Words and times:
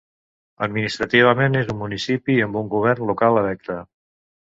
Administrativament 0.67 1.59
és 1.61 1.71
un 1.75 1.79
municipi 1.83 2.41
amb 2.49 2.61
un 2.65 2.75
govern 2.75 3.15
local 3.15 3.43
electe. 3.47 3.83